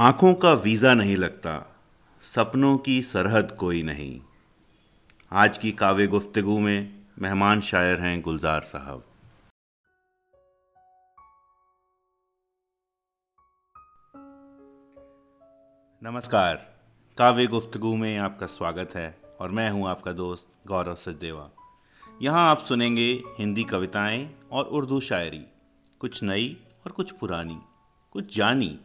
[0.00, 1.76] आँखों का वीज़ा नहीं लगता,
[2.34, 4.20] सपनों की सरहद कोई नहीं।
[5.32, 9.04] आज की काव्य गुफ्तगु में मेहमान शायर हैं गुलजार साहब।
[16.02, 16.56] नमस्कार,
[17.18, 21.50] काव्य गुफ्तगु में आपका स्वागत है और मैं हूँ आपका दोस्त गौरव सचदेवा।
[22.22, 25.46] यहाँ आप सुनेंगे हिंदी कविताएँ और उर्दू शायरी,
[26.00, 26.56] कुछ नई
[26.86, 27.60] और कुछ पुरानी,
[28.12, 28.78] कुछ जानी।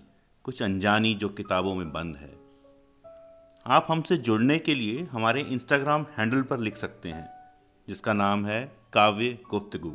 [0.46, 2.34] कुछ अनजानी जो किताबों में बंद है।
[3.66, 7.27] आप हमसे जुड़ने के लिए हमारे इंस्टाग्राम हैंडल पर लिख सकते हैं,
[7.88, 8.59] जिसका नाम है
[8.94, 9.94] काव्य गुफ्तगु।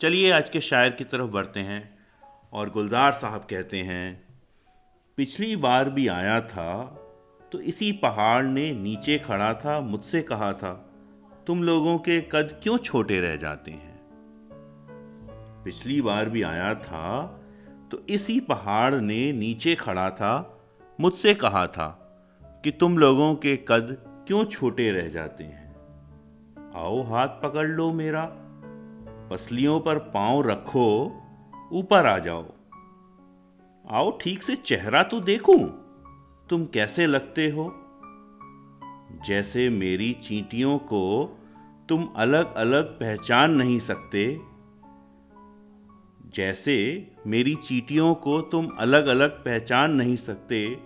[0.00, 1.80] चलिए आज के शायर की तरफ़ बढ़ते हैं
[2.52, 4.26] और गुलजार साहब कहते हैं,
[5.18, 6.84] पिछली बार भी आया था
[7.52, 10.72] तो इसी पहाड़ ने नीचे खड़ा था, मुझसे कहा था,
[11.46, 13.96] तुम लोगों के कद क्यों छोटे रह जाते हैं?
[15.64, 17.42] पिछली बार भी आया था
[17.90, 20.60] तो इसी पहाड़ ने नीचे खड़ा था,
[21.00, 21.88] मुझसे कहा था
[22.64, 25.76] कि तुम लोगों के कद क्यों छोटे रह जाते हैं?
[26.76, 28.30] आओ हाथ पकड़ लो मेरा।
[29.30, 31.16] पसलियों पर पाँव रखो,
[31.72, 32.52] ऊपर आ जाओ।
[33.90, 35.58] आओ ठीक से चेहरा तो देखूँ,
[36.50, 37.82] तुम कैसे लगते हो?
[39.26, 41.38] जैसे मेरी चींटियों को
[41.88, 44.40] तुम अलग अलग पहचान नहीं सकते
[46.34, 46.76] जैसे
[47.26, 50.78] मेरी चीटियों को तुम अलग अलग पहचान नहीं सकते,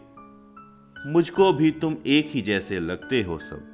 [1.06, 3.66] मुझको भी तुम एक ही जैसे लगते हो सब।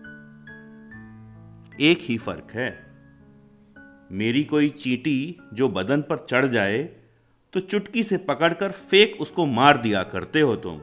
[1.80, 2.68] एक ही फ़र्क है।
[4.12, 6.82] मेरी कोई चीटी जो बदन पर चढ़ जाए
[7.52, 10.80] तो चुटकी से पकड़कर फेंक उसको मार दिया करते हो तुम।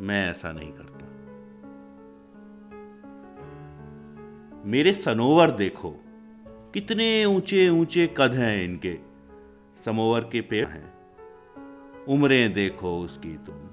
[0.00, 1.06] मैं ऐसा नहीं करता।
[4.64, 5.90] मेरे सनोवर देखो,
[6.74, 9.09] कितने ऊँचे ऊँचे कद हैं इनके।
[9.84, 10.92] समोवर के पेड़ हैं।
[12.08, 13.68] उम्रें देखो उसकी तुम।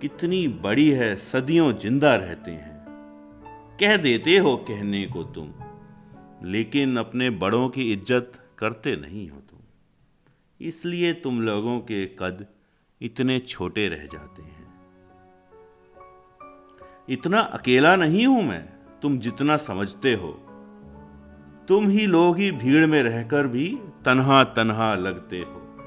[0.00, 2.76] कितनी बड़ी है, सदियों ज़िंदा रहते हैं।
[3.80, 5.52] कह देते हो कहने को तुम,
[6.44, 9.58] लेकिन अपने बड़ों की इज़्ज़त करते नहीं हो तुम।
[10.60, 12.46] इसलिए तुम लोगों के कद
[13.00, 14.66] इतने छोटे रह जाते हैं।
[17.08, 18.64] इतना अकेला नहीं हूँ मैं,
[19.02, 20.47] तुम जितना समझते हो।
[21.68, 25.84] तुम ही लोग ही भीड़ में रहकर भी तन्हा तन्हा लगते हो।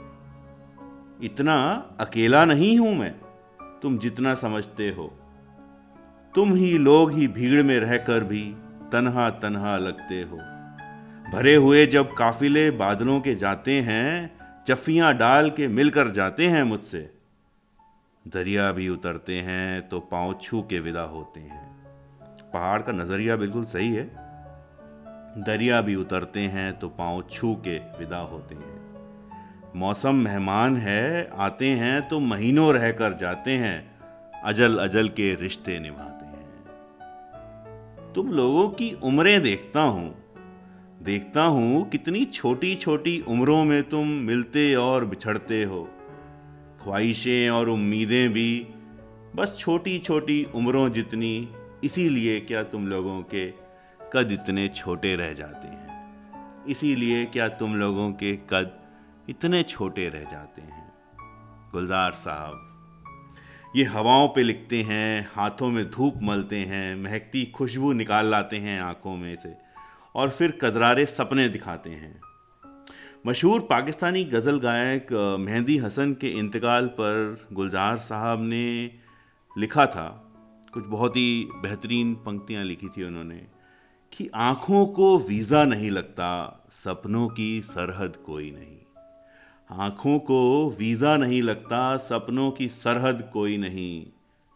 [1.24, 1.56] इतना
[2.00, 3.12] अकेला नहीं हूँ मैं,
[3.82, 5.08] तुम जितना समझते हो।
[6.36, 8.44] तुम ही लोग ही भीड़ में रहकर भी
[8.92, 10.38] तन्हा तन्हा लगते हो।
[11.34, 14.32] भरे हुए जब काफिले बादलों के जाते हैं,
[14.68, 17.14] चफियाँ डाल के मिलकर जाते हैं मुझसे।
[18.28, 21.70] दरिया भी उतरते हैं तो पाँव छू के विदा होते हैं।
[22.54, 24.21] पहाड़ का नज़रिया बिल्कुल सही है।
[25.38, 28.80] दरिया भी उतरते हैं तो पाँव छू के विदा होते हैं।
[29.76, 33.92] मौसम मेहमान है, आते हैं तो महीनों रहकर जाते हैं
[34.44, 40.16] अजल अजल के रिश्ते निभाते हैं। तुम लोगों की उम्रें देखता हूँ
[41.04, 45.88] देखता हूँ कितनी छोटी छोटी उम्रों में तुम मिलते और बिछड़ते हो।
[46.84, 48.68] ख्वाहिशें और उम्मीदें भी,
[49.36, 51.50] बस छोटी छोटी उम्रों जितनी,
[51.84, 53.46] इसीलिए क्या तुम लोगों के
[54.14, 58.72] कद इतने छोटे रह जाते हैं। इसीलिए क्या तुम लोगों के कद
[59.30, 60.92] इतने छोटे रह जाते हैं?
[61.72, 62.68] गुलजार साहब,
[63.76, 68.80] ये हवाओं पे लिखते हैं, हाथों में धूप मलते हैं, महकती खुशबू निकाल लाते हैं
[68.82, 69.54] आँखों में से,
[70.16, 72.20] और फिर कदरारे सपने दिखाते हैं।
[73.28, 78.92] मशहूर पाकिस्तानी गज़ल गायक मेहंदी हसन के इंतकाल पर गुलजार साहब ने
[79.58, 80.08] लिखा था।
[80.74, 83.42] कुछ बहुत ही बेहतरीन पंक्तियाँ लिखी थी उन्होंने।
[84.14, 88.78] कि आँखों को वीज़ा नहीं लगता, सपनों की सरहद कोई नहीं।
[89.80, 94.06] आँखों को वीज़ा नहीं लगता, सपनों की सरहद कोई नहीं।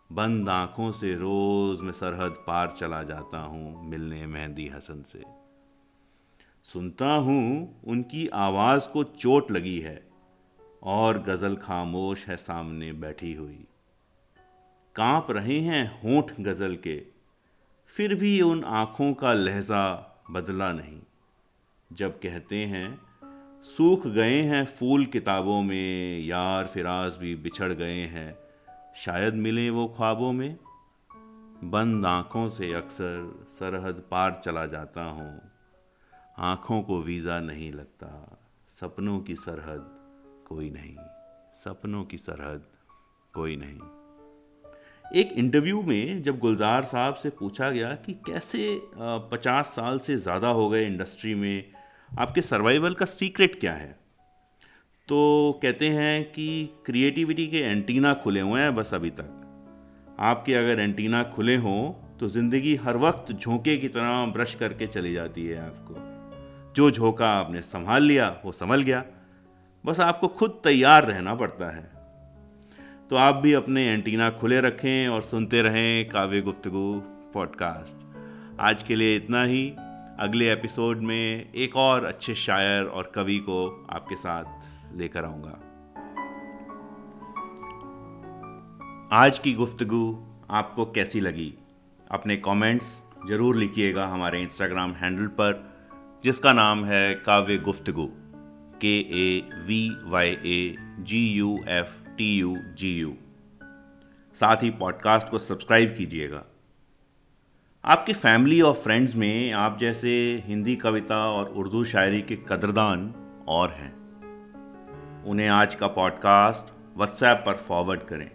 [0.10, 5.24] बंद आँखों से रोज़ मैं सरहद पार चला जाता हूँ मिलने मेहंदी हसन से।
[6.66, 10.02] सुनता हूँ उनकी आवाज़ को चोट लगी है,
[10.84, 13.66] और गज़ल खामोश है सामने बैठी हुई।
[14.96, 17.15] काँप रहे हैं होंठ गज़ल के
[17.96, 19.84] फिर भी उन आँखों का लहजा
[20.32, 21.00] बदला नहीं।
[21.92, 23.00] जब कहते हैं,
[23.68, 28.38] सूख गए हैं फूल किताबों में, यार फिराज भी बिछड़ गए हैं,
[28.96, 30.58] शायद मिले वो ख्वाबों में।
[31.64, 35.42] बंद आँखों से अक्सर सरहद पार चला जाता हूँ,
[36.44, 38.38] आँखों को वीज़ा नहीं लगता,
[38.78, 39.90] सपनों की सरहद
[40.48, 40.96] कोई नहीं,
[41.64, 42.66] सपनों की सरहद
[43.34, 43.80] कोई नहीं।
[45.12, 48.80] एक इंटरव्यू में जब गुलजार साहब से पूछा गया कि कैसे
[49.32, 51.64] पचास साल से ज़्यादा हो गए इंडस्ट्री में,
[52.10, 53.96] आपके सर्वाइवल का सीक्रेट क्या है?
[55.08, 60.80] तो कहते हैं कि क्रिएटिविटी के एंटीना खुले हुए हैं बस अभी तक। आपके अगर
[60.80, 65.58] एंटीना खुले हों तो ज़िंदगी हर वक्त झोंके की तरह ब्रश करके चली जाती है
[65.60, 69.04] आपको। जो झोंका आपने संभाल लिया, वो संभल गया।
[69.86, 71.95] बस आपको खुद तैयार रहना पड़ता है।
[73.10, 77.02] तो आप भी अपने एंटीना खुले रखें और सुनते रहें काव्य गुफ्तगु
[77.34, 78.06] पॉडकास्ट।
[78.60, 79.74] आज के लिए इतना ही।
[80.20, 84.44] अगले एपिसोड में एक और अच्छे शायर और कवि को आपके साथ
[84.96, 85.60] लेकर आऊँगा।
[89.12, 91.54] आज की गुफ्तगु आपको कैसी लगी?
[92.12, 95.74] अपने कमेंट्स ज़रूर लिखिएगा हमारे इंस्टाग्राम हैंडल पर,
[96.24, 98.10] जिसका नाम है Kavya Guftagu.
[98.82, 103.14] K A V Y A G U F T U G U
[104.40, 106.44] साथ ही पॉडकास्ट को सब्सक्राइब कीजिएगा।
[107.86, 113.14] आपकी फैमिली और फ्रेंड्स में आप जैसे हिंदी कविता और उर्दू शायरी के कदरदान
[113.48, 113.94] और हैं।
[115.24, 118.30] उन्हें आज का पॉडकास्ट व्हाट्सएप पर फॉरवर्ड करें।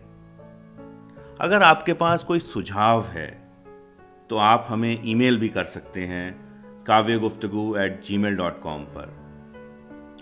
[1.41, 3.29] अगर आपके पास कोई सुझाव है
[4.31, 9.19] तो आप हमें ईमेल भी कर सकते हैं Kavya Guftagu at gmail dot com पर।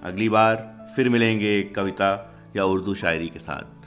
[0.03, 0.57] अगली बार
[0.97, 3.78] फिर मिलेंगे कविता या उर्दू शायरी के साथ।